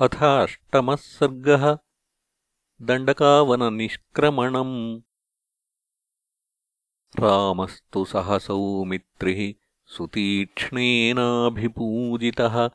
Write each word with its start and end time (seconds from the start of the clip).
अथाष्टमः 0.00 0.96
सर्गः। 0.96 1.78
दण्डकावननिष्क्रमणम्। 2.82 5.00
रामस्तु 7.18 8.04
सहसौमित्रिः 8.04 9.54
सुतीक्ष्णेनाभिपूजितः। 9.86 12.70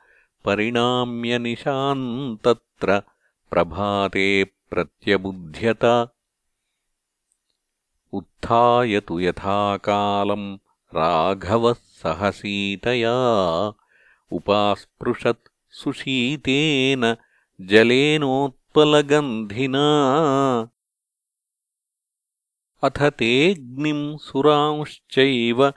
परिणाम्यनिशान्तत्र 0.45 3.02
प्रभाते 3.52 4.43
प्रत्यबुध्यत। 4.43 6.09
उत्थाय 8.13 8.99
तु 8.99 9.20
यथाकालम् 9.20 10.57
राघवः 10.95 11.73
सहसीतया। 11.73 13.13
उपास्पृशत् 14.31 15.56
सुशीतेन 15.84 17.16
जलेनोत्पलगन्धिना। 17.62 18.68
अथ 22.84 23.09
तेऽग्निम् 23.09 24.18
सुरांश्चैव 24.18 25.73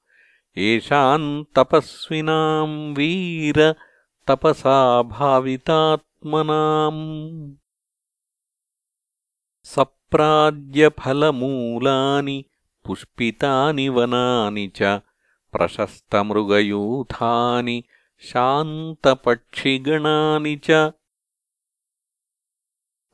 येषाम् 0.57 1.43
तपस्विनाम् 1.55 2.95
वीर 2.95 3.75
तपसा 4.27 5.01
भावितात्मनाम् 5.01 7.46
सप्राज्यफलमूलानि 9.76 12.38
पुष्पितानि 12.86 13.86
वनानि 13.96 14.66
च 14.76 14.78
प्रशस्तमृगयूथानि 15.52 17.76
शान्तपक्षिगणानि 18.30 20.54
च 20.68 20.70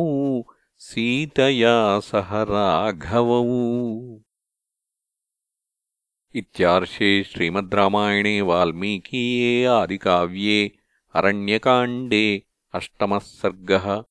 सीतया 0.77 1.99
सह 1.99 2.29
राघवौ। 2.43 3.41
इत्यार्षे 6.35 7.23
श्रीमद् 7.23 7.73
रामायणे 7.73 8.41
वाल्मीकीये 8.41 9.65
आदिकाव्ये 9.65 10.71
अरण्यकाण्डे 11.13 12.25
अष्टमः 12.73 13.19
सर्गः 13.19 14.03